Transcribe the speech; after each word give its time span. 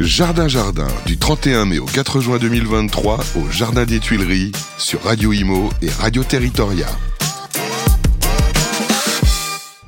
Jardin 0.00 0.46
Jardin, 0.46 0.86
du 1.06 1.18
31 1.18 1.64
mai 1.64 1.80
au 1.80 1.84
4 1.84 2.20
juin 2.20 2.38
2023 2.38 3.18
au 3.34 3.50
Jardin 3.50 3.84
des 3.84 3.98
Tuileries, 3.98 4.52
sur 4.78 5.02
Radio 5.02 5.32
Imo 5.32 5.70
et 5.82 5.90
Radio 5.90 6.22
Territoria. 6.22 6.86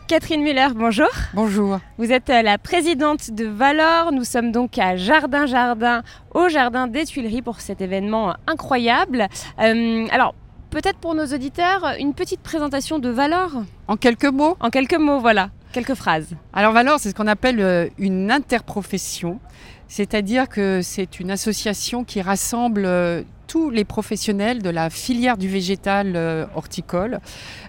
Catherine 0.08 0.42
Muller, 0.42 0.66
bonjour. 0.74 1.06
Bonjour. 1.32 1.78
Vous 1.96 2.10
êtes 2.10 2.28
euh, 2.28 2.42
la 2.42 2.58
présidente 2.58 3.30
de 3.30 3.46
Valor. 3.46 4.10
Nous 4.10 4.24
sommes 4.24 4.50
donc 4.50 4.78
à 4.78 4.96
Jardin 4.96 5.46
Jardin, 5.46 6.02
au 6.34 6.48
Jardin 6.48 6.88
des 6.88 7.06
Tuileries 7.06 7.42
pour 7.42 7.60
cet 7.60 7.80
événement 7.80 8.34
incroyable. 8.48 9.28
Euh, 9.60 10.08
alors, 10.10 10.34
peut-être 10.70 10.98
pour 10.98 11.14
nos 11.14 11.26
auditeurs, 11.26 11.94
une 12.00 12.14
petite 12.14 12.40
présentation 12.40 12.98
de 12.98 13.10
Valor 13.10 13.62
En 13.86 13.96
quelques 13.96 14.24
mots 14.24 14.56
En 14.58 14.70
quelques 14.70 14.98
mots, 14.98 15.20
voilà. 15.20 15.50
Quelques 15.72 15.94
phrases. 15.94 16.34
Alors 16.52 16.72
Valor, 16.72 16.98
c'est 16.98 17.10
ce 17.10 17.14
qu'on 17.14 17.28
appelle 17.28 17.60
euh, 17.60 17.88
une 17.98 18.32
interprofession. 18.32 19.38
C'est-à-dire 19.86 20.48
que 20.48 20.80
c'est 20.82 21.20
une 21.20 21.30
association 21.30 22.02
qui 22.02 22.22
rassemble 22.22 22.84
euh, 22.84 23.22
tous 23.46 23.70
les 23.70 23.84
professionnels 23.84 24.62
de 24.62 24.70
la 24.70 24.90
filière 24.90 25.36
du 25.36 25.48
végétal 25.48 26.14
euh, 26.16 26.46
horticole. 26.56 27.20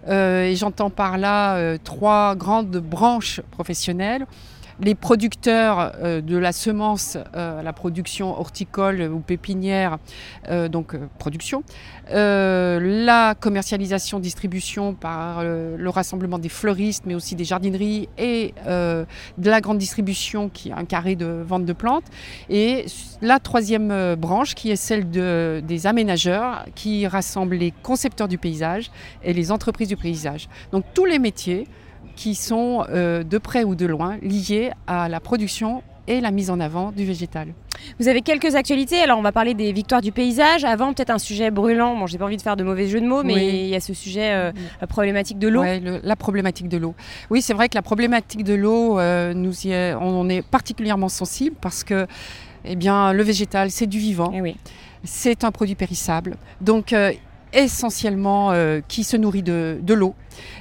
Et 0.08 0.56
j'entends 0.56 0.90
par 0.90 1.18
là 1.20 1.78
trois 1.80 2.36
grandes 2.36 2.78
branches 2.78 3.42
professionnelles 3.52 4.26
les 4.82 4.96
producteurs 4.96 5.94
euh, 6.02 6.22
de 6.22 6.38
la 6.38 6.52
semence 6.52 7.18
euh, 7.36 7.62
la 7.62 7.74
production 7.74 8.40
horticole 8.40 9.02
ou 9.02 9.20
pépinière, 9.20 10.00
euh, 10.50 10.68
donc 10.68 10.96
production, 11.20 11.64
la 12.14 13.36
commercialisation, 13.40 14.20
distribution 14.20 14.94
par 14.94 15.44
le 15.44 15.90
rassemblement 15.90 16.40
des 16.40 16.50
fleuristes, 16.50 17.04
mais 17.06 17.16
aussi 17.16 17.36
des 17.36 17.46
jardineries 17.46 18.10
et 18.18 18.54
de 18.68 19.06
la 19.38 19.62
grande 19.62 19.78
distribution 19.78 20.50
qui 20.50 20.70
est 20.70 20.74
un 20.74 20.84
carré 20.84 21.16
de 21.16 21.44
vente 21.46 21.66
de 21.66 21.74
plantes, 21.74 22.04
et 22.50 22.86
la 23.22 23.40
troisième 23.40 24.16
branche 24.16 24.56
qui 24.56 24.72
est 24.72 24.76
celle 24.76 25.10
de, 25.10 25.64
des 25.66 25.88
aménageurs 25.88 26.66
qui 26.76 27.08
rassemble 27.08 27.56
les 27.56 27.72
concepteurs 27.84 28.28
du 28.28 28.38
paysage 28.38 28.92
et 29.24 29.32
les 29.32 29.52
entreprises 29.52 29.88
du 29.88 29.98
paysage. 29.98 30.50
Donc 30.74 30.84
tous 30.94 31.06
les 31.06 31.20
métiers 31.20 31.66
qui 32.16 32.36
sont 32.36 32.86
euh, 32.90 33.24
de 33.24 33.38
près 33.38 33.64
ou 33.64 33.76
de 33.76 33.86
loin 33.86 34.18
liés 34.22 34.72
à 34.88 35.10
la 35.10 35.20
production 35.20 35.84
et 36.08 36.22
la 36.22 36.32
mise 36.32 36.50
en 36.50 36.60
avant 36.60 36.92
du 36.92 37.06
végétal. 37.06 37.50
Vous 38.00 38.08
avez 38.08 38.22
quelques 38.22 38.56
actualités, 38.56 39.02
alors 39.02 39.18
on 39.18 39.22
va 39.22 39.32
parler 39.32 39.54
des 39.54 39.72
victoires 39.72 40.02
du 40.02 40.12
paysage. 40.12 40.64
Avant, 40.64 40.94
peut-être 40.94 41.10
un 41.10 41.18
sujet 41.18 41.52
brûlant, 41.52 41.96
bon, 41.96 42.06
j'ai 42.06 42.18
pas 42.18 42.26
envie 42.26 42.38
de 42.38 42.42
faire 42.42 42.56
de 42.56 42.64
mauvais 42.64 42.88
jeux 42.88 43.02
de 43.02 43.08
mots, 43.08 43.24
mais 43.24 43.64
il 43.64 43.70
y 43.70 43.76
a 43.76 43.80
ce 43.80 43.94
sujet, 43.94 44.34
euh, 44.34 44.52
la 44.80 44.88
problématique 44.88 45.40
de 45.40 45.48
l'eau. 45.48 45.62
Oui, 45.62 45.82
la 46.04 46.16
problématique 46.16 46.68
de 46.68 46.78
l'eau. 46.78 46.94
Oui, 47.30 47.42
c'est 47.42 47.54
vrai 47.54 47.70
que 47.70 47.76
la 47.76 47.82
problématique 47.82 48.44
de 48.44 48.54
l'eau, 48.54 49.00
euh, 49.00 49.34
nous 49.34 49.66
y 49.66 49.72
est, 49.72 49.96
on 49.96 50.30
est 50.30 50.42
particulièrement 50.42 51.10
sensible 51.10 51.56
parce 51.60 51.84
que 51.84 52.08
eh 52.66 52.76
bien, 52.76 53.14
le 53.14 53.24
végétal, 53.24 53.72
c'est 53.72 53.88
du 53.88 53.98
vivant. 53.98 54.32
Eh 54.36 54.42
oui. 54.42 54.56
C'est 55.04 55.44
un 55.44 55.52
produit 55.52 55.76
périssable. 55.76 56.36
Donc, 56.62 56.94
essentiellement 57.54 58.54
qui 58.88 59.04
se 59.04 59.18
nourrit 59.18 59.42
de, 59.42 59.80
de 59.82 59.94
l'eau. 59.96 60.14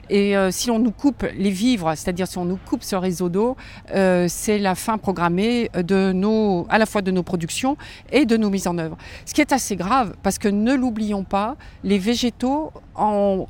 Et 0.09 0.37
euh, 0.37 0.51
si 0.51 0.71
on 0.71 0.79
nous 0.79 0.91
coupe 0.91 1.25
les 1.37 1.51
vivres, 1.51 1.93
c'est-à-dire 1.97 2.27
si 2.27 2.39
on 2.39 2.45
nous 2.45 2.59
coupe 2.69 2.83
ce 2.83 2.97
réseau 2.97 3.29
d'eau, 3.29 3.57
euh, 3.95 4.27
c'est 4.29 4.59
la 4.59 4.75
fin 4.75 4.99
programmée 4.99 5.71
à 5.73 6.79
la 6.79 6.87
fois 6.87 7.03
de 7.03 7.11
nos 7.11 7.23
productions 7.23 7.77
et 8.13 8.27
de 8.27 8.37
nos 8.37 8.51
mises 8.51 8.67
en 8.67 8.77
œuvre. 8.79 8.97
Ce 9.25 9.35
qui 9.35 9.41
est 9.41 9.53
assez 9.53 9.77
grave, 9.77 10.15
parce 10.23 10.39
que 10.39 10.49
ne 10.49 10.75
l'oublions 10.75 11.25
pas, 11.25 11.57
les 11.85 11.99
végétaux 11.99 12.73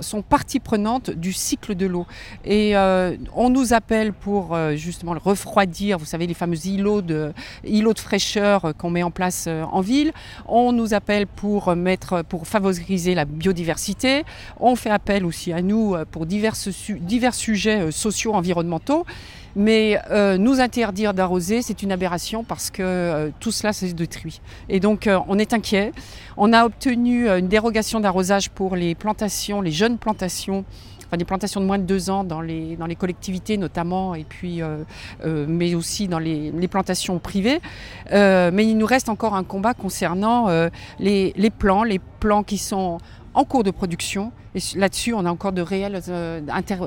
sont 0.01 0.23
partie 0.23 0.61
prenante 0.61 1.11
du 1.11 1.33
cycle 1.33 1.75
de 1.75 1.87
l'eau. 1.87 2.07
Et 2.45 2.77
euh, 2.77 3.17
on 3.35 3.51
nous 3.51 3.73
appelle 3.73 4.13
pour 4.13 4.57
justement 4.77 5.13
le 5.13 5.19
refroidir, 5.19 5.99
vous 5.99 6.05
savez, 6.05 6.29
les 6.29 6.35
fameux 6.35 6.67
îlots 6.67 7.03
de, 7.03 7.33
de 7.65 7.99
fraîcheur 7.99 8.73
qu'on 8.79 8.91
met 8.91 9.03
en 9.03 9.11
place 9.11 9.49
en 9.49 9.81
ville. 9.81 10.13
On 10.47 10.73
nous 10.73 10.95
appelle 10.95 11.27
pour, 11.27 11.75
mettre, 11.75 12.23
pour 12.23 12.47
favoriser 12.47 13.15
la 13.15 13.25
biodiversité. 13.25 14.25
On 14.61 14.77
fait 14.77 14.91
appel 14.91 15.25
aussi 15.25 15.53
à 15.53 15.63
nous 15.63 15.97
pour 16.11 16.27
divers, 16.27 16.55
sujets 16.57 17.81
euh, 17.81 17.91
sociaux, 17.91 18.35
environnementaux. 18.35 19.07
Mais 19.57 19.99
euh, 20.11 20.39
nous 20.39 20.61
interdire 20.61 21.13
d'arroser, 21.13 21.61
c'est 21.61 21.83
une 21.83 21.91
aberration 21.91 22.45
parce 22.45 22.71
que 22.71 22.83
euh, 22.83 23.31
tout 23.41 23.51
cela, 23.51 23.73
c'est 23.73 23.93
détruit. 23.93 24.41
Et 24.69 24.79
donc, 24.79 25.09
on 25.27 25.39
est 25.39 25.53
inquiet. 25.53 25.93
On 26.37 26.53
a 26.53 26.65
obtenu 26.65 27.29
une 27.29 27.49
dérogation 27.49 27.99
d'arrosage 27.99 28.51
pour 28.51 28.77
les 28.77 28.95
plantations, 28.95 29.61
les 29.61 29.73
jeunes 29.73 29.99
plantations 29.99 30.65
Enfin, 31.07 31.17
des 31.17 31.25
plantations 31.25 31.61
de 31.61 31.67
moins 31.67 31.79
de 31.79 31.83
deux 31.83 32.09
ans 32.09 32.23
dans 32.23 32.41
les, 32.41 32.79
collectivités 32.97 33.57
notamment, 33.57 34.15
et 34.15 34.23
puis, 34.23 34.61
mais 35.25 35.75
aussi 35.75 36.07
dans 36.07 36.21
les, 36.21 36.53
plantations 36.69 37.19
privées. 37.19 37.61
mais 38.13 38.65
il 38.65 38.79
nous 38.79 38.87
reste 38.87 39.09
encore 39.09 39.35
un 39.35 39.43
combat 39.43 39.75
concernant 39.75 40.47
les, 41.01 41.33
les 41.37 41.51
plants, 41.51 41.83
les 41.83 41.99
plants 42.21 42.45
qui 42.45 42.59
sont 42.59 42.99
en 43.35 43.45
cours 43.45 43.65
de 43.65 43.71
production. 43.71 44.33
Et 44.55 44.61
là-dessus, 44.77 45.15
on 45.15 45.25
a 45.25 45.31
encore 45.31 45.53
de 45.53 45.63
réelles 45.63 46.01
euh, 46.09 46.41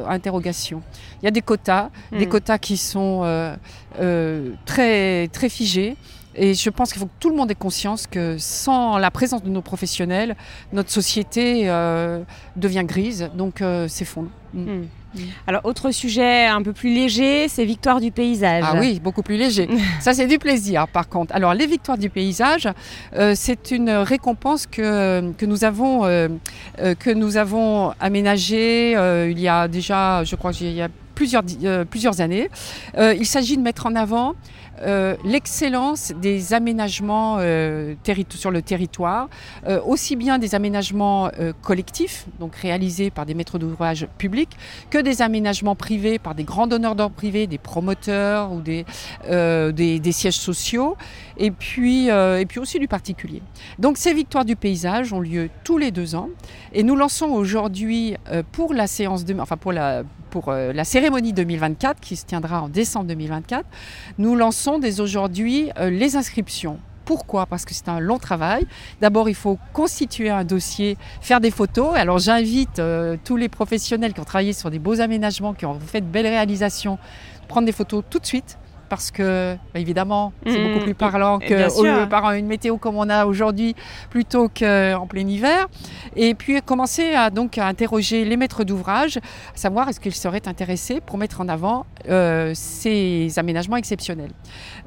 interrogations. 0.08 0.82
Il 1.22 1.26
y 1.26 1.28
a 1.28 1.32
des 1.32 1.42
quotas, 1.42 1.90
des 2.12 2.26
hmm. 2.26 2.30
quotas 2.30 2.58
qui 2.58 2.78
sont 2.78 3.22
euh, 3.24 3.56
euh, 4.00 4.52
très, 4.66 5.28
très 5.30 5.50
figés. 5.50 5.96
Et 6.36 6.54
je 6.54 6.70
pense 6.70 6.92
qu'il 6.92 7.00
faut 7.00 7.08
que 7.08 7.20
tout 7.20 7.30
le 7.30 7.36
monde 7.36 7.52
ait 7.52 7.56
conscience 7.56 8.08
que 8.08 8.38
sans 8.38 8.98
la 8.98 9.12
présence 9.12 9.44
de 9.44 9.50
nos 9.50 9.62
professionnels, 9.62 10.36
notre 10.72 10.90
société 10.90 11.66
devient 12.56 12.84
grise, 12.86 13.30
donc 13.36 13.64
s'effondre. 13.88 14.30
Mm. 14.54 14.84
Mm. 15.16 15.20
Alors, 15.48 15.62
autre 15.66 15.92
sujet 15.92 16.46
un 16.46 16.62
peu 16.62 16.74
plus 16.74 16.94
léger, 16.94 17.48
c'est 17.48 17.66
Victoire 17.66 18.02
du 18.02 18.12
paysage. 18.12 18.64
Ah 18.68 18.76
oui, 18.80 19.00
beaucoup 19.00 19.22
plus 19.22 19.38
léger. 19.38 19.70
Ça, 20.00 20.14
c'est 20.14 20.28
du 20.28 20.40
plaisir, 20.40 20.88
par 20.88 21.08
contre. 21.08 21.34
Alors, 21.36 21.54
les 21.54 21.68
Victoires 21.68 21.98
du 21.98 22.10
paysage, 22.10 22.68
euh, 23.16 23.34
c'est 23.36 23.72
une 23.72 23.90
récompense 23.90 24.68
que, 24.68 25.32
que, 25.34 25.46
nous 25.46 25.64
avons, 25.64 26.06
euh, 26.06 26.30
euh, 26.80 26.96
que 26.96 27.10
nous 27.10 27.38
avons 27.38 27.94
aménagée 28.00 28.92
il 28.94 29.40
y 29.40 29.48
a 29.48 29.68
déjà, 29.68 30.24
je 30.24 30.36
crois 30.36 30.52
qu'il 30.52 30.72
y 30.72 30.82
a 30.82 30.90
plusieurs, 31.16 31.44
plusieurs 31.90 32.22
années. 32.22 32.50
il 32.98 33.26
s'agit 33.26 33.58
de 33.58 33.62
mettre 33.62 33.86
en 33.86 33.96
avant 33.96 34.36
euh, 34.82 35.16
l'excellence 35.24 36.12
des 36.20 36.54
aménagements 36.54 37.38
euh, 37.40 37.94
sur 38.30 38.52
le 38.52 38.62
territoire, 38.62 39.30
euh, 39.68 39.80
aussi 39.86 40.16
bien 40.16 40.40
des 40.40 40.56
aménagements 40.56 41.30
collectifs, 41.62 42.26
donc 42.40 42.56
réalisés 42.56 43.12
par 43.12 43.26
des 43.26 43.34
maîtres 43.34 43.60
d'ouvrage 43.60 44.08
publics, 44.18 44.52
que 44.90 44.98
des 44.98 45.22
aménagements 45.22 45.76
privés 45.76 46.20
par 46.20 46.36
des 46.36 46.44
grands 46.44 46.68
donneurs 46.68 46.96
d'ordre 46.96 47.16
privés, 47.16 47.48
des 47.48 47.58
promoteurs 47.58 48.52
ou 48.52 48.62
des, 48.62 48.86
des, 49.30 50.12
sièges 50.12 50.38
sociaux, 50.38 50.98
et 51.38 51.52
puis, 51.52 52.08
et 52.08 52.46
puis 52.48 52.60
aussi 52.60 52.80
du 52.80 52.88
particulier. 52.88 53.42
Donc 53.80 53.98
ces 53.98 54.14
victoires 54.14 54.46
du 54.46 54.56
paysage 54.56 55.14
ont 55.14 55.20
lieu 55.20 55.50
tous 55.64 55.78
les 55.78 55.92
deux 55.92 56.16
ans, 56.16 56.30
et 56.74 56.84
nous 56.84 56.96
lançons 56.96 57.28
aujourd'hui 57.28 58.16
pour 58.52 58.74
la 58.74 58.88
séance 58.88 59.26
de, 59.26 59.40
enfin 59.40 59.58
pour 59.58 59.72
la 59.72 60.04
pour 60.34 60.52
la 60.52 60.84
cérémonie 60.84 61.32
2024 61.32 62.00
qui 62.00 62.16
se 62.16 62.26
tiendra 62.26 62.64
en 62.64 62.68
décembre 62.68 63.06
2024, 63.06 63.64
nous 64.18 64.36
lançons 64.36 64.80
dès 64.80 65.00
aujourd'hui 65.00 65.70
euh, 65.78 65.92
les 65.92 66.16
inscriptions. 66.16 66.80
Pourquoi? 67.06 67.46
Parce 67.46 67.66
que 67.66 67.76
c'est 67.76 67.88
un 67.88 68.00
long 68.00 68.18
travail. 68.18 68.66
D'abord, 69.00 69.30
il 69.30 69.36
faut 69.36 69.60
constituer 69.74 70.32
un 70.32 70.44
dossier, 70.44 70.98
faire 71.22 71.40
des 71.40 71.52
photos. 71.52 71.94
Alors, 71.94 72.18
j'invite 72.18 72.80
euh, 72.80 73.16
tous 73.24 73.38
les 73.38 73.48
professionnels 73.48 74.14
qui 74.14 74.22
ont 74.22 74.24
travaillé 74.24 74.54
sur 74.54 74.72
des 74.72 74.80
beaux 74.80 75.02
aménagements, 75.02 75.54
qui 75.54 75.68
ont 75.68 75.80
fait 75.80 76.02
de 76.02 76.08
belles 76.08 76.26
réalisations, 76.26 76.98
prendre 77.48 77.68
des 77.68 77.72
photos 77.72 78.04
tout 78.10 78.18
de 78.18 78.26
suite 78.26 78.58
parce 78.94 79.10
que, 79.10 79.56
bah, 79.74 79.80
évidemment, 79.80 80.34
c'est 80.46 80.64
beaucoup 80.64 80.80
mmh. 80.80 80.84
plus 80.84 80.94
parlant 80.94 81.40
que 81.40 82.06
par 82.06 82.32
une 82.34 82.46
météo 82.46 82.78
comme 82.78 82.96
on 82.96 83.10
a 83.10 83.26
aujourd'hui 83.26 83.76
plutôt 84.12 84.50
qu'en 84.50 85.08
plein 85.08 85.28
hiver. 85.28 85.68
Et 86.16 86.36
puis 86.36 86.62
commencer 86.62 87.16
à, 87.16 87.32
donc, 87.32 87.58
à 87.58 87.66
interroger 87.66 88.24
les 88.24 88.38
maîtres 88.38 88.64
d'ouvrage, 88.64 89.18
à 89.18 89.58
savoir 89.58 89.90
est-ce 89.90 90.00
qu'ils 90.00 90.14
seraient 90.14 90.48
intéressés 90.48 91.02
pour 91.02 91.18
mettre 91.18 91.42
en 91.42 91.50
avant 91.50 91.88
euh, 92.08 92.52
ces 92.54 93.32
aménagements 93.38 93.78
exceptionnels. 93.78 94.32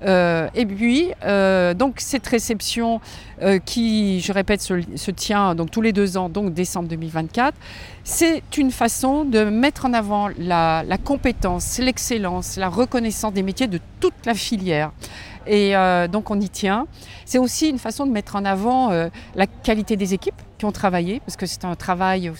Euh, 0.04 0.48
et 0.54 0.66
puis, 0.66 1.10
euh, 1.24 1.74
donc, 1.74 1.94
cette 1.98 2.28
réception 2.28 3.00
qui, 3.64 4.20
je 4.20 4.32
répète, 4.32 4.62
se, 4.62 5.10
tient 5.10 5.54
donc, 5.54 5.70
tous 5.72 5.82
les 5.82 5.92
deux 5.92 6.16
ans, 6.16 6.28
donc 6.28 6.54
décembre 6.54 6.88
2024, 6.88 7.54
c'est 8.08 8.56
une 8.56 8.70
façon 8.70 9.24
de 9.24 9.42
mettre 9.42 9.84
en 9.84 9.92
avant 9.92 10.28
la, 10.38 10.84
compétence, 11.04 11.78
l'excellence, 11.78 12.56
la 12.56 12.68
reconnaissance 12.68 13.32
des 13.32 13.42
métiers 13.42 13.66
de 13.66 13.80
toute 13.98 14.14
la 14.24 14.34
filière. 14.34 14.92
Et 15.44 15.76
euh, 15.76 16.06
donc 16.06 16.30
on 16.30 16.40
y 16.40 16.48
tient. 16.48 16.86
C'est 17.24 17.38
aussi 17.38 17.68
une 17.68 17.80
façon 17.80 18.06
de 18.06 18.12
mettre 18.12 18.36
en 18.36 18.44
avant 18.44 18.92
euh, 18.92 19.08
la 19.34 19.48
qualité 19.48 19.96
des 19.96 20.14
équipes 20.14 20.40
qui 20.56 20.64
ont 20.66 20.72
travaillé, 20.72 21.18
parce 21.26 21.36
que 21.36 21.46
c'est 21.46 21.64
un 21.64 21.74
travail 21.74 22.30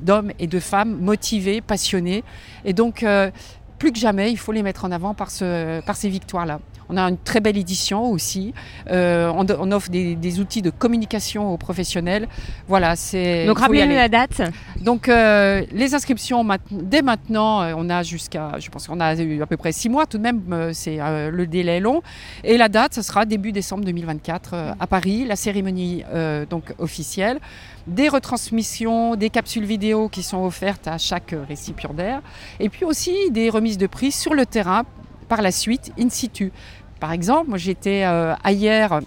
d'hommes 0.00 0.30
et 0.38 0.46
de 0.46 0.60
femmes 0.60 1.00
motivés, 1.00 1.60
passionnés. 1.60 2.22
Et 2.64 2.72
donc 2.72 3.02
euh, 3.02 3.32
plus 3.80 3.90
que 3.90 3.98
jamais, 3.98 4.30
il 4.30 4.38
faut 4.38 4.52
les 4.52 4.62
mettre 4.62 4.84
en 4.84 4.92
avant 4.92 5.14
par, 5.14 5.32
ce, 5.32 5.80
par 5.80 5.96
ces 5.96 6.08
victoires-là. 6.08 6.60
On 6.90 6.96
a 6.96 7.02
une 7.02 7.18
très 7.18 7.40
belle 7.40 7.56
édition 7.56 8.10
aussi. 8.10 8.52
Euh, 8.90 9.32
on, 9.34 9.46
on, 9.48 9.72
offre 9.72 9.90
des, 9.90 10.16
des, 10.16 10.40
outils 10.40 10.62
de 10.62 10.70
communication 10.70 11.52
aux 11.52 11.56
professionnels. 11.56 12.28
Voilà, 12.68 12.96
c'est. 12.96 13.46
Donc 13.46 13.60
rappelez-nous 13.60 13.94
la 13.94 14.08
date. 14.08 14.42
Donc 14.80 15.08
euh, 15.08 15.62
les 15.72 15.94
inscriptions 15.94 16.44
dès 16.70 17.02
maintenant, 17.02 17.62
euh, 17.62 17.74
on 17.76 17.88
a 17.90 18.02
jusqu'à, 18.02 18.58
je 18.58 18.68
pense 18.68 18.86
qu'on 18.86 19.00
a 19.00 19.14
eu 19.14 19.42
à 19.42 19.46
peu 19.46 19.56
près 19.56 19.72
six 19.72 19.88
mois 19.88 20.06
tout 20.06 20.18
de 20.18 20.22
même. 20.22 20.70
C'est 20.72 21.00
euh, 21.00 21.30
le 21.30 21.46
délai 21.46 21.76
est 21.76 21.80
long. 21.80 22.02
Et 22.44 22.56
la 22.56 22.68
date, 22.68 22.94
ce 22.94 23.02
sera 23.02 23.24
début 23.24 23.52
décembre 23.52 23.84
2024 23.84 24.50
euh, 24.54 24.72
à 24.78 24.86
Paris, 24.86 25.24
la 25.24 25.36
cérémonie 25.36 26.04
donc 26.48 26.74
officielle 26.78 27.38
des 27.86 28.08
retransmissions, 28.08 29.16
des 29.16 29.30
capsules 29.30 29.64
vidéo 29.64 30.08
qui 30.08 30.22
sont 30.22 30.44
offertes 30.44 30.86
à 30.86 30.98
chaque 30.98 31.34
récipiendaire, 31.48 32.20
et 32.58 32.68
puis 32.68 32.84
aussi 32.84 33.30
des 33.30 33.50
remises 33.50 33.78
de 33.78 33.86
prix 33.86 34.12
sur 34.12 34.34
le 34.34 34.46
terrain 34.46 34.84
par 35.30 35.40
la 35.42 35.52
suite, 35.52 35.92
in 35.98 36.10
situ. 36.10 36.52
Par 36.98 37.12
exemple, 37.12 37.56
j'étais 37.56 38.02
euh, 38.04 38.34
hier 38.48 39.00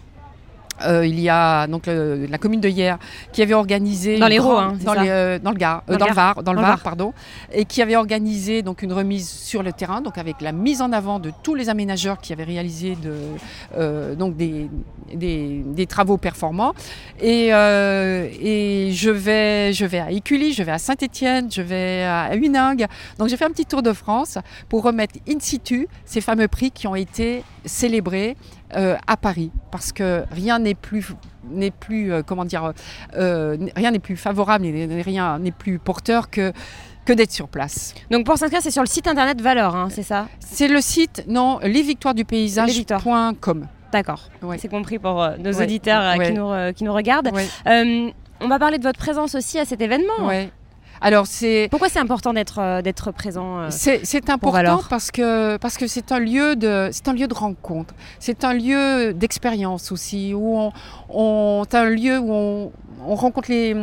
euh, 0.81 1.05
il 1.05 1.19
y 1.19 1.29
a 1.29 1.67
donc 1.67 1.87
le, 1.87 2.25
la 2.25 2.37
commune 2.37 2.59
de 2.59 2.69
Hier 2.69 2.97
qui 3.31 3.41
avait 3.41 3.53
organisé 3.53 4.17
dans 4.17 4.27
les 4.27 4.37
grande, 4.37 4.57
hein, 4.57 4.77
dans, 4.83 4.93
les, 4.93 5.09
euh, 5.09 5.39
dans, 5.39 5.51
le 5.51 5.57
Gard, 5.57 5.83
dans, 5.87 5.93
euh, 5.93 5.97
dans, 5.97 6.07
le 6.07 6.13
Var, 6.13 6.43
dans 6.43 6.53
le 6.53 6.61
Var, 6.61 6.69
Var, 6.69 6.79
pardon, 6.81 7.13
et 7.51 7.65
qui 7.65 7.81
avait 7.81 7.95
organisé 7.95 8.61
donc 8.61 8.81
une 8.81 8.93
remise 8.93 9.29
sur 9.29 9.63
le 9.63 9.71
terrain, 9.71 10.01
donc 10.01 10.17
avec 10.17 10.41
la 10.41 10.51
mise 10.51 10.81
en 10.81 10.91
avant 10.91 11.19
de 11.19 11.31
tous 11.43 11.55
les 11.55 11.69
aménageurs 11.69 12.19
qui 12.19 12.33
avaient 12.33 12.43
réalisé 12.43 12.97
de, 13.01 14.15
donc 14.15 14.35
des, 14.35 14.69
des, 15.13 15.63
des, 15.65 15.85
travaux 15.85 16.17
performants. 16.17 16.73
Et, 17.21 17.47
et 17.47 18.91
je 18.91 19.09
vais 19.09 19.73
je 19.73 19.85
vais 19.85 19.99
à 19.99 20.11
Écully, 20.11 20.53
je 20.53 20.63
vais 20.63 20.71
à 20.71 20.79
Saint-Étienne, 20.79 21.51
je 21.51 21.61
vais 21.61 22.03
à 22.03 22.35
Huningue. 22.35 22.87
Donc 23.19 23.29
j'ai 23.29 23.37
fait 23.37 23.45
un 23.45 23.51
petit 23.51 23.65
tour 23.65 23.83
de 23.83 23.93
France 23.93 24.37
pour 24.69 24.83
remettre 24.83 25.15
in 25.29 25.39
situ 25.39 25.87
ces 26.05 26.21
fameux 26.21 26.47
prix 26.47 26.71
qui 26.71 26.87
ont 26.87 26.95
été 26.95 27.43
célébrés 27.65 28.35
euh, 28.75 28.97
à 29.07 29.17
Paris 29.17 29.51
parce 29.71 29.91
que 29.91 30.23
rien 30.31 30.59
n'est 30.59 30.75
plus 30.75 31.13
n'est 31.49 31.71
plus 31.71 32.11
euh, 32.11 32.21
comment 32.25 32.45
dire 32.45 32.73
euh, 33.15 33.57
rien 33.75 33.91
n'est 33.91 33.99
plus 33.99 34.17
favorable 34.17 34.65
et 34.65 35.01
rien 35.01 35.39
n'est 35.39 35.51
plus 35.51 35.79
porteur 35.79 36.29
que 36.29 36.53
que 37.05 37.13
d'être 37.13 37.31
sur 37.31 37.47
place. 37.49 37.93
Donc 38.11 38.25
pour 38.25 38.37
s'inscrire, 38.37 38.61
c'est 38.61 38.71
sur 38.71 38.81
le 38.81 38.87
site 38.87 39.07
internet 39.07 39.41
Valeur, 39.41 39.75
hein, 39.75 39.89
c'est 39.91 40.03
ça? 40.03 40.29
C'est 40.39 40.69
le 40.69 40.79
site 40.79 41.25
non 41.27 41.59
lesvictoiresdupaysage.com. 41.59 43.67
D'accord, 43.91 44.29
ouais. 44.41 44.57
c'est 44.57 44.69
compris 44.69 44.99
pour 44.99 45.15
nos 45.37 45.53
ouais. 45.53 45.63
auditeurs 45.63 46.17
ouais. 46.17 46.27
qui, 46.27 46.33
nous, 46.33 46.51
qui 46.73 46.83
nous 46.83 46.93
regardent. 46.93 47.29
on 47.65 48.47
va 48.47 48.59
parler 48.59 48.77
de 48.77 48.83
votre 48.83 48.99
présence 48.99 49.35
aussi 49.35 49.59
à 49.59 49.65
cet 49.65 49.81
événement. 49.81 50.29
Alors 51.03 51.27
c'est 51.27 51.67
pourquoi 51.69 51.89
c'est 51.89 51.99
important 51.99 52.33
d'être 52.33 52.59
euh, 52.59 52.81
d'être 52.81 53.11
présent. 53.11 53.59
Euh, 53.59 53.67
c'est 53.69 54.29
important 54.29 54.79
parce 54.89 55.11
que 55.11 55.57
parce 55.57 55.77
que 55.77 55.85
c'est 55.85 56.13
un 56.13 56.19
lieu 56.19 56.55
de 56.55 56.89
c'est 56.93 57.09
un 57.09 57.13
lieu 57.13 57.27
de 57.27 57.33
rencontre. 57.33 57.93
C'est 58.19 58.45
un 58.45 58.53
lieu 58.53 59.13
d'expérience 59.13 59.91
aussi 59.91 60.33
où 60.33 60.57
on, 60.57 60.71
on 61.09 61.65
c'est 61.69 61.77
un 61.77 61.89
lieu 61.89 62.17
où 62.19 62.31
on, 62.31 62.71
on 63.05 63.15
rencontre 63.15 63.51
les 63.51 63.75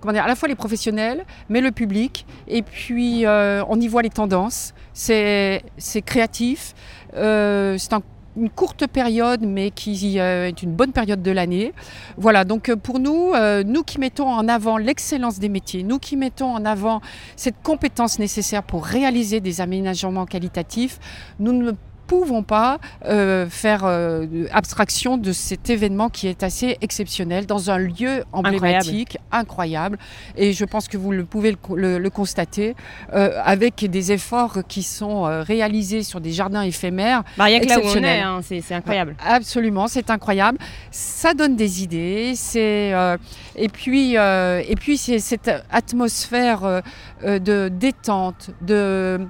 comment 0.00 0.12
dire 0.12 0.22
à 0.22 0.28
la 0.28 0.36
fois 0.36 0.48
les 0.48 0.54
professionnels 0.54 1.24
mais 1.48 1.60
le 1.60 1.72
public 1.72 2.24
et 2.46 2.62
puis 2.62 3.26
euh, 3.26 3.64
on 3.68 3.80
y 3.80 3.88
voit 3.88 4.02
les 4.02 4.10
tendances. 4.10 4.72
C'est 4.92 5.64
c'est 5.78 6.02
créatif. 6.02 6.74
Euh, 7.14 7.76
c'est 7.76 7.92
un 7.92 8.02
une 8.38 8.50
courte 8.50 8.86
période, 8.86 9.42
mais 9.42 9.70
qui 9.70 10.18
euh, 10.18 10.48
est 10.48 10.62
une 10.62 10.72
bonne 10.72 10.92
période 10.92 11.22
de 11.22 11.30
l'année. 11.30 11.72
Voilà, 12.16 12.44
donc 12.44 12.72
pour 12.74 13.00
nous, 13.00 13.32
euh, 13.34 13.62
nous 13.64 13.82
qui 13.82 13.98
mettons 13.98 14.28
en 14.28 14.48
avant 14.48 14.76
l'excellence 14.78 15.38
des 15.38 15.48
métiers, 15.48 15.82
nous 15.82 15.98
qui 15.98 16.16
mettons 16.16 16.54
en 16.54 16.64
avant 16.64 17.00
cette 17.36 17.60
compétence 17.62 18.18
nécessaire 18.18 18.62
pour 18.62 18.84
réaliser 18.84 19.40
des 19.40 19.60
aménagements 19.60 20.26
qualitatifs, 20.26 20.98
nous 21.40 21.52
ne 21.52 21.72
pouvons 22.08 22.42
pas 22.42 22.78
euh, 23.04 23.46
faire 23.48 23.82
euh, 23.84 24.46
abstraction 24.50 25.18
de 25.18 25.32
cet 25.32 25.68
événement 25.68 26.08
qui 26.08 26.26
est 26.26 26.42
assez 26.42 26.78
exceptionnel 26.80 27.44
dans 27.46 27.70
un 27.70 27.78
lieu 27.78 28.24
emblématique, 28.32 29.18
incroyable. 29.30 29.98
incroyable. 29.98 29.98
Et 30.36 30.52
je 30.54 30.64
pense 30.64 30.88
que 30.88 30.96
vous 30.96 31.12
le 31.12 31.24
pouvez 31.24 31.52
le, 31.52 31.58
le, 31.76 31.98
le 31.98 32.10
constater 32.10 32.74
euh, 33.12 33.38
avec 33.44 33.84
des 33.84 34.10
efforts 34.10 34.60
qui 34.66 34.82
sont 34.82 35.26
euh, 35.26 35.42
réalisés 35.42 36.02
sur 36.02 36.20
des 36.20 36.32
jardins 36.32 36.62
éphémères. 36.62 37.22
Bah, 37.36 37.44
rien 37.44 37.60
que 37.60 37.68
là 37.68 37.78
où 37.78 37.86
on 37.86 38.02
est, 38.02 38.20
hein, 38.20 38.40
c'est 38.42 38.74
incroyable. 38.74 39.14
Absolument, 39.24 39.86
c'est 39.86 40.08
incroyable. 40.08 40.58
Ça 40.90 41.34
donne 41.34 41.56
des 41.56 41.82
idées. 41.82 42.32
C'est 42.34 42.94
euh, 42.94 43.18
et 43.54 43.68
puis 43.68 44.14
et 44.14 44.76
puis 44.76 44.96
c'est 44.96 45.18
cette 45.18 45.50
atmosphère 45.70 46.82
de 47.22 47.68
détente, 47.68 48.50
de 48.62 49.20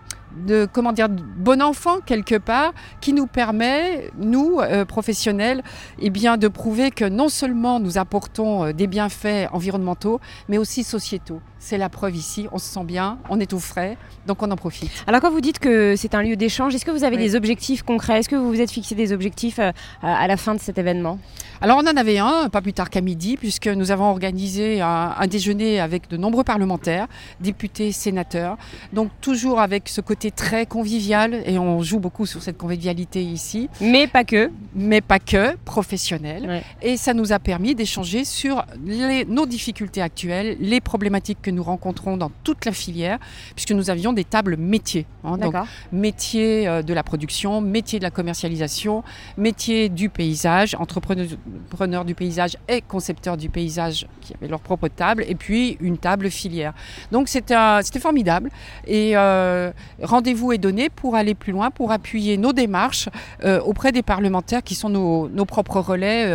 de 0.46 0.68
comment 0.72 0.92
dire 0.92 1.08
bon 1.08 1.62
enfant 1.62 2.00
quelque 2.04 2.36
part 2.36 2.72
qui 3.00 3.12
nous 3.12 3.26
permet 3.26 4.10
nous 4.18 4.60
euh, 4.60 4.84
professionnels 4.84 5.62
eh 5.98 6.10
bien 6.10 6.36
de 6.36 6.48
prouver 6.48 6.90
que 6.90 7.04
non 7.04 7.28
seulement 7.28 7.80
nous 7.80 7.98
apportons 7.98 8.64
euh, 8.64 8.72
des 8.72 8.86
bienfaits 8.86 9.48
environnementaux 9.52 10.20
mais 10.48 10.58
aussi 10.58 10.84
sociétaux. 10.84 11.40
C'est 11.60 11.76
la 11.76 11.88
preuve 11.88 12.14
ici. 12.14 12.46
On 12.52 12.58
se 12.58 12.66
sent 12.66 12.84
bien 12.84 13.18
on 13.28 13.40
est 13.40 13.52
au 13.52 13.58
frais 13.58 13.96
donc 14.26 14.42
on 14.42 14.50
en 14.50 14.56
profite. 14.56 14.90
Alors 15.06 15.20
quand 15.20 15.30
vous 15.30 15.40
dites 15.40 15.58
que 15.58 15.94
c'est 15.96 16.14
un 16.14 16.22
lieu 16.22 16.36
d'échange 16.36 16.74
est-ce 16.74 16.84
que 16.84 16.90
vous 16.90 17.04
avez 17.04 17.16
oui. 17.16 17.22
des 17.24 17.36
objectifs 17.36 17.82
concrets? 17.82 18.20
Est-ce 18.20 18.28
que 18.28 18.36
vous 18.36 18.48
vous 18.48 18.60
êtes 18.60 18.70
fixé 18.70 18.94
des 18.94 19.12
objectifs 19.12 19.58
euh, 19.58 19.72
à 20.02 20.26
la 20.26 20.36
fin 20.36 20.54
de 20.54 20.60
cet 20.60 20.78
événement? 20.78 21.18
Alors 21.60 21.78
on 21.78 21.86
en 21.86 21.96
avait 21.96 22.18
un 22.18 22.48
pas 22.48 22.62
plus 22.62 22.72
tard 22.72 22.90
qu'à 22.90 23.00
midi 23.00 23.36
puisque 23.36 23.68
nous 23.68 23.90
avons 23.90 24.10
organisé 24.10 24.80
un, 24.80 25.14
un 25.18 25.26
déjeuner 25.26 25.80
avec 25.80 26.08
de 26.08 26.16
nombreux 26.16 26.44
parlementaires 26.44 27.06
députés 27.40 27.92
sénateurs. 27.92 28.56
Donc 28.92 29.10
toujours 29.20 29.60
avec 29.60 29.88
ce 29.88 30.00
côté 30.00 30.27
très 30.30 30.66
convivial 30.66 31.42
et 31.46 31.58
on 31.58 31.82
joue 31.82 31.98
beaucoup 31.98 32.26
sur 32.26 32.42
cette 32.42 32.58
convivialité 32.58 33.22
ici. 33.22 33.68
Mais 33.80 34.06
pas 34.06 34.24
que. 34.24 34.50
Mais 34.74 35.00
pas 35.00 35.18
que, 35.18 35.56
professionnel. 35.64 36.46
Ouais. 36.46 36.62
Et 36.82 36.96
ça 36.96 37.14
nous 37.14 37.32
a 37.32 37.38
permis 37.38 37.74
d'échanger 37.74 38.24
sur 38.24 38.64
les, 38.84 39.24
nos 39.24 39.46
difficultés 39.46 40.02
actuelles, 40.02 40.56
les 40.60 40.80
problématiques 40.80 41.38
que 41.42 41.50
nous 41.50 41.62
rencontrons 41.62 42.16
dans 42.16 42.30
toute 42.44 42.64
la 42.64 42.72
filière, 42.72 43.18
puisque 43.54 43.72
nous 43.72 43.90
avions 43.90 44.12
des 44.12 44.24
tables 44.24 44.56
métiers. 44.56 45.06
Hein, 45.24 45.38
donc 45.38 45.54
métier 45.92 46.68
euh, 46.68 46.82
de 46.82 46.94
la 46.94 47.02
production, 47.02 47.60
métier 47.60 47.98
de 47.98 48.04
la 48.04 48.10
commercialisation, 48.10 49.02
métier 49.36 49.88
du 49.88 50.08
paysage, 50.08 50.74
entrepreneur 50.74 52.04
du 52.04 52.14
paysage 52.14 52.56
et 52.68 52.80
concepteur 52.80 53.36
du 53.36 53.48
paysage 53.48 54.06
qui 54.20 54.34
avaient 54.34 54.48
leur 54.48 54.60
propre 54.60 54.88
table, 54.88 55.24
et 55.28 55.34
puis 55.34 55.76
une 55.80 55.98
table 55.98 56.30
filière. 56.30 56.72
Donc 57.12 57.28
c'était 57.28 58.00
formidable. 58.00 58.50
Et 58.86 59.16
euh, 59.16 59.72
rendez-vous 60.08 60.52
est 60.52 60.58
donné 60.58 60.88
pour 60.88 61.14
aller 61.14 61.34
plus 61.34 61.52
loin, 61.52 61.70
pour 61.70 61.92
appuyer 61.92 62.36
nos 62.36 62.52
démarches 62.52 63.08
euh, 63.44 63.60
auprès 63.60 63.92
des 63.92 64.02
parlementaires 64.02 64.62
qui 64.62 64.74
sont 64.74 64.88
nos, 64.88 65.28
nos 65.28 65.44
propres 65.44 65.80
relais. 65.80 66.26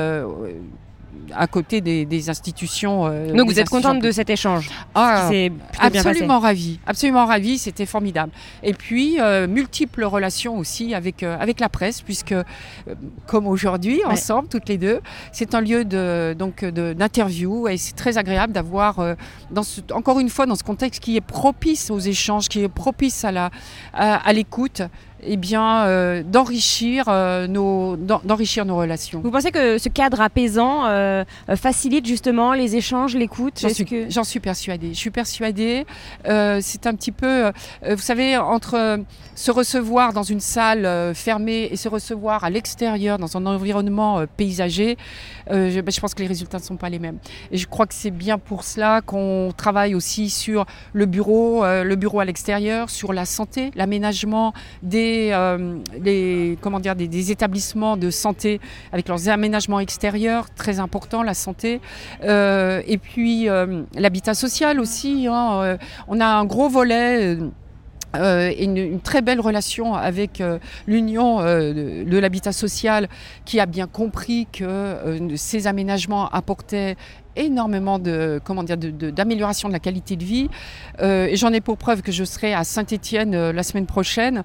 À 1.36 1.48
côté 1.48 1.81
des, 1.81 2.06
des 2.06 2.30
institutions. 2.30 3.07
Euh, 3.07 3.33
Donc 3.33 3.48
vous 3.50 3.60
êtes 3.60 3.69
contente 3.69 4.00
de 4.00 4.12
cet 4.12 4.30
échange 4.30 4.69
ah, 4.94 5.30
Absolument 5.80 6.39
ravie, 6.39 6.80
absolument 6.86 7.25
ravie, 7.25 7.57
c'était 7.57 7.86
formidable. 7.86 8.31
Et 8.62 8.74
puis 8.74 9.19
euh, 9.19 9.48
multiples 9.48 10.04
relations 10.04 10.57
aussi 10.57 10.94
avec 10.94 11.24
euh, 11.24 11.36
avec 11.39 11.60
la 11.60 11.69
presse, 11.69 12.01
puisque 12.01 12.36
comme 13.25 13.48
aujourd'hui, 13.48 13.98
ouais. 13.98 14.06
ensemble 14.06 14.47
toutes 14.47 14.69
les 14.69 14.78
deux, 14.78 14.99
c'est 15.31 15.56
un 15.56 15.61
lieu 15.61 15.85
de 15.85 16.35
donc 16.38 16.64
d'interview 16.66 17.68
et 17.68 17.78
c'est 17.78 17.95
très 17.95 18.18
agréable 18.18 18.54
d'avoir 18.54 19.16
dans 19.49 19.64
ce, 19.64 19.81
encore 19.94 20.19
une 20.19 20.30
fois 20.30 20.45
dans 20.45 20.56
ce 20.56 20.64
contexte 20.64 21.02
qui 21.02 21.18
est 21.18 21.21
propice 21.21 21.90
aux 21.90 21.99
échanges, 21.99 22.47
qui 22.47 22.61
est 22.61 22.69
propice 22.69 23.23
à 23.23 23.31
la 23.31 23.49
à, 23.94 24.16
à 24.16 24.33
l'écoute 24.33 24.83
eh 25.25 25.37
bien, 25.37 25.85
euh, 25.85 26.23
d'enrichir 26.23 27.06
euh, 27.07 27.47
nos, 27.47 27.95
d'enrichir 27.97 28.65
nos 28.65 28.77
relations. 28.77 29.21
Vous 29.23 29.31
pensez 29.31 29.51
que 29.51 29.77
ce 29.77 29.89
cadre 29.89 30.21
apaisant 30.21 30.85
euh, 30.85 31.23
facilite 31.56 32.06
justement 32.06 32.53
les 32.53 32.75
échanges, 32.75 33.15
l'écoute? 33.15 33.59
J'en 33.61 33.69
suis, 33.69 33.85
que... 33.85 34.23
suis 34.23 34.39
persuadée. 34.39 34.89
Je 34.89 34.99
suis 34.99 35.11
persuadée. 35.11 35.85
C'est 36.25 36.87
un 36.87 36.95
petit 36.95 37.11
peu, 37.11 37.51
vous 37.87 37.97
savez, 37.97 38.37
entre 38.37 38.99
se 39.35 39.51
recevoir 39.51 40.13
dans 40.13 40.23
une 40.23 40.39
salle 40.39 41.13
fermée 41.15 41.68
et 41.71 41.75
se 41.75 41.89
recevoir 41.89 42.44
à 42.44 42.49
l'extérieur 42.49 43.18
dans 43.18 43.37
un 43.37 43.45
environnement 43.45 44.23
paysager, 44.37 44.97
je, 45.49 45.81
ben, 45.81 45.92
je, 45.92 45.99
pense 45.99 46.13
que 46.13 46.21
les 46.21 46.27
résultats 46.27 46.59
ne 46.59 46.63
sont 46.63 46.77
pas 46.77 46.89
les 46.89 46.99
mêmes. 46.99 47.18
Et 47.51 47.57
je 47.57 47.68
crois 47.68 47.87
que 47.87 47.94
c'est 47.94 48.11
bien 48.11 48.37
pour 48.37 48.63
cela 48.63 49.01
qu'on 49.01 49.51
travaille 49.56 49.95
aussi 49.95 50.30
sur 50.30 50.65
le 50.94 51.06
bureau, 51.06 51.63
le 51.63 51.95
bureau 51.95 52.19
à 52.19 52.25
l'extérieur, 52.25 52.89
sur 52.89 53.13
la 53.13 53.25
santé, 53.25 53.71
l'aménagement 53.75 54.53
des 54.81 55.13
euh, 55.34 55.78
les, 56.02 56.58
comment 56.62 56.80
dire, 56.80 56.96
des, 56.96 57.08
des, 57.08 57.32
établissements 57.32 57.98
de 57.98 58.10
santé 58.10 58.60
avec 58.92 59.08
leurs 59.08 59.30
aménagements 59.30 59.80
extérieurs, 59.80 60.50
très 60.54 60.80
important, 60.80 61.24
la 61.24 61.34
santé. 61.34 61.82
Euh, 62.24 62.82
et 62.88 62.98
puis 62.98 63.50
euh, 63.50 63.84
l'habitat 63.96 64.34
social 64.34 64.80
aussi. 64.80 65.28
Hein, 65.30 65.78
on 66.08 66.20
a 66.20 66.26
un 66.26 66.46
gros 66.46 66.70
volet. 66.70 67.38
Et 68.16 68.66
une, 68.66 69.00
très 69.02 69.24
belle 69.24 69.40
relation 69.40 69.96
avec 69.96 70.44
l'Union 70.86 71.40
de 71.42 72.18
l'habitat 72.20 72.52
social 72.52 73.10
qui 73.44 73.60
a 73.60 73.66
bien 73.66 73.88
compris 73.88 74.46
que 74.52 75.18
ces 75.36 75.66
aménagements 75.66 76.30
apportaient 76.30 76.96
énormément 77.35 77.99
de 77.99 78.40
comment 78.44 78.63
dire 78.63 78.78
d'amélioration 78.78 79.68
de, 79.68 79.73
la 79.73 79.80
qualité 79.80 80.16
de 80.16 80.23
vie. 80.23 80.49
Euh, 81.02 81.28
et 81.28 81.35
j'en 81.35 81.52
ai 81.54 81.61
pour 81.61 81.78
preuve 81.78 82.02
que 82.02 82.11
je 82.11 82.23
serai 82.23 82.54
à 82.54 82.63
Saint-Étienne 82.63 83.33
euh, 83.33 83.54
la 83.54 83.63
semaine 83.63 83.85
prochaine, 83.85 84.44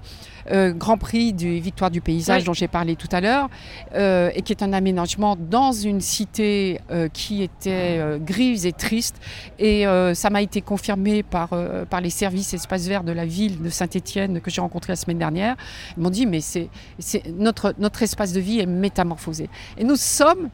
euh, 0.51 0.73
Grand 0.73 0.97
Prix 0.97 1.33
du 1.33 1.59
Victoire 1.59 1.91
du 1.91 2.01
paysage 2.01 2.43
dont 2.43 2.53
j'ai 2.53 2.67
parlé 2.67 2.95
tout 2.95 3.07
à 3.11 3.21
l'heure, 3.21 3.49
et 3.95 4.41
qui 4.41 4.53
est 4.53 4.63
un 4.63 4.73
aménagement 4.73 5.35
dans 5.35 5.71
une 5.71 6.01
cité 6.01 6.79
qui 7.13 7.43
était 7.43 8.19
grise 8.19 8.65
et 8.65 8.71
triste. 8.71 9.17
Et 9.59 9.85
ça 10.13 10.29
m'a 10.29 10.41
été 10.41 10.61
confirmé 10.61 11.23
par 11.23 11.49
par 11.89 12.01
les 12.01 12.09
services 12.09 12.53
espaces 12.53 12.87
verts 12.87 13.03
de 13.03 13.11
la 13.11 13.25
ville 13.25 13.61
de 13.61 13.69
Saint-Étienne 13.69 14.41
que 14.41 14.49
j'ai 14.49 14.61
rencontré 14.61 14.93
la 14.93 14.97
semaine 14.97 15.19
dernière. 15.19 15.55
Ils 15.97 16.03
m'ont 16.03 16.09
dit 16.09 16.25
mais 16.25 16.41
c'est 16.41 16.69
notre 17.37 17.73
notre 17.77 18.01
espace 18.03 18.33
de 18.33 18.39
vie 18.39 18.59
est 18.59 18.65
métamorphosé. 18.65 19.49
Et 19.77 19.83
nous 19.83 19.95
sommes 19.95 20.49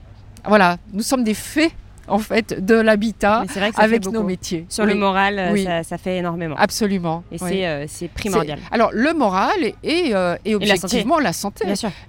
voilà, 0.48 0.77
nous 0.94 1.04
sommes 1.04 1.24
des 1.24 1.34
faits 1.34 1.72
en 2.08 2.20
fait 2.20 2.64
de 2.64 2.76
l'habitat 2.76 3.44
avec 3.78 4.06
nos 4.08 4.24
métiers. 4.24 4.66
Sur 4.70 4.86
le 4.86 4.96
moral, 4.96 5.40
euh, 5.40 5.84
Ça, 5.84 5.98
fait 5.98 6.18
énormément. 6.18 6.56
Absolument. 6.58 7.24
Et 7.32 7.68
euh, 7.68 7.86
c'est 7.88 8.08
primordial. 8.08 8.60
Alors 8.72 8.90
le 8.94 9.14
moral 9.14 9.74
et, 9.84 10.12
euh, 10.14 10.36
objectivement 10.54 11.20
la 11.20 11.34
santé, 11.34 11.66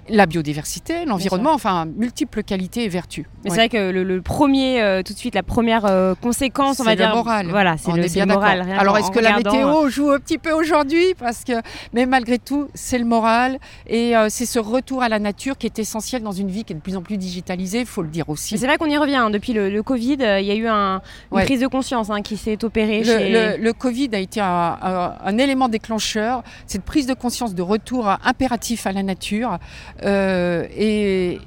la, 0.08 0.26
biodiversité, 0.26 1.04
l'environnement, 1.04 1.52
enfin 1.52 1.86
multiples 1.96 2.42
qualités 2.42 2.84
et 2.84 2.88
vertus. 2.88 3.26
Mais 3.44 3.50
c'est 3.50 3.56
vrai 3.56 3.68
que 3.68 3.90
le, 3.90 4.22
premier, 4.22 5.02
tout 5.04 5.12
de 5.12 5.18
suite, 5.18 5.34
la 5.34 5.42
première 5.42 6.14
conséquence, 6.20 6.80
on 6.80 6.84
va 6.84 6.96
dire. 6.96 7.10
le 7.10 7.14
moral. 7.14 7.46
Voilà, 7.48 7.76
c'est 7.76 7.92
le, 7.92 8.08
bien 8.08 8.26
moral. 8.26 8.66
Alors 8.78 8.98
est-ce 8.98 9.10
que 9.10 9.20
la 9.20 9.36
météo 9.36 9.88
joue 9.88 10.10
un 10.10 10.18
petit 10.18 10.38
peu 10.38 10.52
aujourd'hui? 10.52 11.14
Parce 11.18 11.44
que, 11.44 11.52
mais 11.92 12.06
malgré 12.06 12.38
tout, 12.38 12.68
c'est 12.74 12.98
le 12.98 13.04
moral 13.04 13.58
et 13.86 14.14
c'est 14.28 14.46
ce 14.46 14.58
retour 14.58 15.02
à 15.02 15.08
la 15.08 15.18
nature 15.18 15.56
qui 15.58 15.66
est 15.66 15.78
essentiel 15.78 16.22
dans 16.22 16.32
une 16.32 16.50
vie 16.50 16.64
qui 16.64 16.72
est 16.72 16.76
de 16.76 16.80
plus 16.80 16.96
en 16.96 17.02
plus 17.02 17.16
digitalisée, 17.16 17.80
il 17.80 17.86
faut 17.86 18.02
le 18.02 18.08
dire 18.08 18.28
aussi. 18.28 18.58
C'est 18.58 18.66
vrai 18.66 18.76
qu'on 18.76 18.86
y 18.86 18.96
revient 18.96 19.16
hein, 19.16 19.30
depuis 19.30 19.52
le 19.52 19.82
Covid, 19.86 20.18
euh, 20.20 20.40
il 20.40 20.46
y 20.46 20.50
a 20.50 20.54
eu 20.54 20.66
un, 20.66 21.00
une 21.32 21.44
prise 21.44 21.60
de 21.60 21.68
conscience 21.68 22.10
hein, 22.10 22.20
qui 22.20 22.36
s'est 22.36 22.62
opérée. 22.64 23.02
Le, 23.04 23.56
le, 23.56 23.72
Covid 23.72 24.10
a 24.12 24.18
été 24.18 24.40
un, 24.40 25.38
élément 25.38 25.68
déclencheur, 25.68 26.42
cette 26.66 26.82
prise 26.82 27.06
de 27.06 27.14
conscience 27.14 27.54
de 27.54 27.62
retour 27.62 28.08
impératif 28.24 28.86
à 28.86 28.92
la 28.92 29.02
nature. 29.02 29.58
Euh, 30.02 30.66
et 30.76 31.38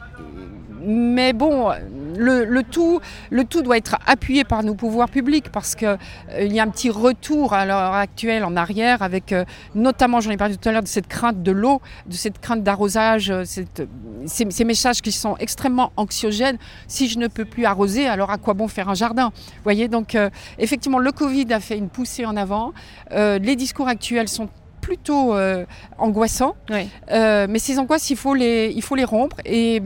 mais 0.81 1.33
bon, 1.33 1.71
le, 2.19 2.61
tout, 2.63 3.01
doit 3.61 3.77
être 3.77 3.97
appuyé 4.05 4.43
par 4.43 4.63
nos 4.63 4.75
pouvoirs 4.75 5.09
publics 5.09 5.49
parce 5.51 5.75
qu'il 5.75 5.97
euh, 6.31 6.43
y 6.43 6.59
a 6.59 6.63
un 6.63 6.69
petit 6.69 6.89
retour 6.89 7.53
à 7.53 7.65
l'heure 7.65 7.93
actuelle 7.93 8.43
en 8.43 8.55
arrière 8.55 9.01
avec 9.01 9.31
euh, 9.31 9.45
notamment, 9.75 10.19
j'en 10.19 10.31
ai 10.31 10.37
parlé 10.37 10.55
tout 10.55 10.69
à 10.69 10.71
l'heure, 10.71 10.83
de 10.83 10.87
cette 10.87 11.07
crainte 11.07 11.41
de 11.41 11.51
l'eau, 11.51 11.81
de 12.05 12.13
cette 12.13 12.39
crainte 12.39 12.63
d'arrosage, 12.63 13.31
euh, 13.31 13.43
ces, 13.45 14.65
messages 14.65 15.01
qui 15.01 15.11
sont 15.11 15.37
extrêmement 15.37 15.91
anxiogènes. 15.95 16.57
Si 16.87 17.07
je 17.07 17.17
ne 17.17 17.27
peux 17.27 17.45
plus 17.45 17.65
arroser, 17.65 18.07
alors 18.07 18.29
à 18.29 18.37
quoi 18.37 18.53
bon 18.53 18.67
faire 18.67 18.89
un 18.89 18.93
jardin? 18.93 19.31
Vous 19.35 19.63
voyez, 19.63 19.87
donc 19.87 20.17
effectivement, 20.57 20.99
le 20.99 21.11
Covid 21.11 21.51
a 21.53 21.59
fait 21.59 21.77
une 21.77 21.89
poussée 21.89 22.25
en 22.25 22.35
avant. 22.35 22.73
les 23.11 23.55
discours 23.55 23.87
actuels 23.87 24.27
sont 24.27 24.49
plutôt 24.79 25.35
euh, 25.35 25.65
angoissant. 25.97 26.55
Euh, 27.11 27.47
mais 27.49 27.59
ces 27.59 27.79
angoisses, 27.79 28.09
il 28.09 28.17
faut 28.17 28.33
les, 28.33 28.71
il 28.75 28.81
faut 28.81 28.95
les 28.95 29.03
rompre 29.03 29.37
et, 29.45 29.81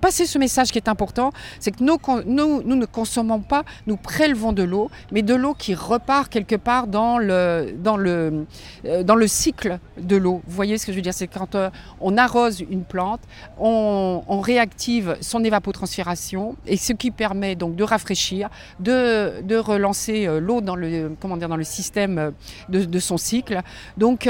passer 0.00 0.24
ce 0.24 0.38
message 0.38 0.72
qui 0.72 0.78
est 0.78 0.88
important, 0.88 1.30
c'est 1.58 1.72
que 1.72 1.84
nous, 1.84 1.98
nous, 2.24 2.62
nous, 2.62 2.76
ne 2.76 2.86
consommons 2.86 3.40
pas, 3.40 3.64
nous 3.86 3.96
prélevons 3.96 4.52
de 4.52 4.62
l'eau, 4.62 4.90
mais 5.12 5.20
de 5.20 5.34
l'eau 5.34 5.52
qui 5.52 5.74
repart 5.74 6.30
quelque 6.30 6.56
part 6.56 6.86
dans 6.86 7.18
le, 7.18 7.74
dans 7.76 7.98
le, 7.98 8.46
euh, 8.86 9.02
dans 9.02 9.14
le 9.14 9.26
cycle 9.26 9.78
de 10.00 10.16
l'eau. 10.16 10.40
Vous 10.46 10.56
voyez 10.56 10.78
ce 10.78 10.86
que 10.86 10.92
je 10.92 10.96
veux 10.96 11.02
dire? 11.02 11.12
C'est 11.12 11.26
quand 11.26 11.56
on 12.00 12.16
arrose 12.16 12.64
une 12.70 12.84
plante, 12.84 13.20
on, 13.58 14.40
réactive 14.40 15.18
son 15.20 15.44
évapotranspiration 15.44 16.56
et 16.66 16.78
ce 16.78 16.94
qui 16.94 17.10
permet 17.10 17.56
donc 17.56 17.76
de 17.76 17.84
rafraîchir, 17.84 18.48
de, 18.80 19.42
de 19.42 19.56
relancer 19.56 20.26
l'eau 20.40 20.62
dans 20.62 20.76
le, 20.76 21.12
comment 21.20 21.36
dire, 21.36 21.48
dans 21.50 21.58
le 21.58 21.64
système 21.64 22.32
de, 22.70 22.84
de 22.86 22.98
son 22.98 23.18
cycle. 23.18 23.60
Donc, 23.98 24.26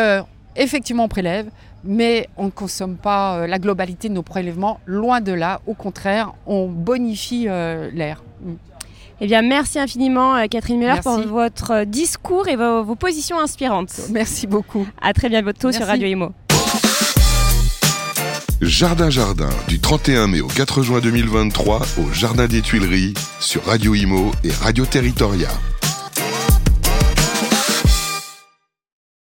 effectivement, 0.57 1.05
on 1.05 1.09
prélève, 1.09 1.47
mais 1.85 2.29
on 2.37 2.47
ne 2.47 2.51
consomme 2.51 2.97
pas 2.97 3.37
euh, 3.37 3.47
la 3.47 3.59
globalité 3.59 4.09
de 4.09 4.15
nos 4.15 4.23
prélèvements. 4.23 4.81
Loin 4.87 5.21
de 5.21 5.33
là, 5.33 5.61
au 5.67 5.75
contraire, 5.75 6.33
on 6.47 6.69
bonifie 6.69 7.47
euh, 7.49 7.91
l'air. 7.93 8.23
Mm. 8.43 8.53
Eh 9.23 9.27
bien, 9.27 9.43
merci 9.43 9.79
infiniment, 9.79 10.35
euh, 10.37 10.47
Catherine 10.47 10.79
Muller, 10.79 11.01
pour 11.03 11.19
votre 11.21 11.85
discours 11.85 12.49
et 12.49 12.57
vos, 12.57 12.95
positions 12.95 13.39
inspirantes. 13.39 13.93
Merci 14.11 14.47
beaucoup. 14.47 14.87
À 15.01 15.13
très 15.13 15.29
bientôt 15.29 15.73
sur 15.73 15.87
Radio 15.87 16.07
Imo. 16.07 16.33
Jardin 18.63 19.09
Jardin, 19.09 19.49
du 19.69 19.81
31 19.81 20.27
mai 20.27 20.41
au 20.43 20.47
4 20.47 20.83
juin 20.83 21.01
2023 21.01 21.81
au 21.99 22.13
Jardin 22.13 22.47
des 22.47 22.61
Tuileries 22.61 23.15
sur 23.41 23.65
Radio 23.65 23.95
Imo 23.95 24.31
et 24.45 24.53
Radio 24.53 24.85
Territoria. 24.85 25.49